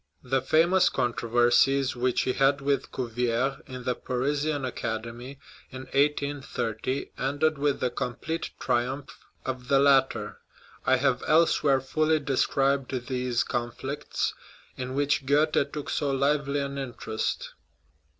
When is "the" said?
0.23-0.41, 3.83-3.93, 7.81-7.91, 9.67-9.77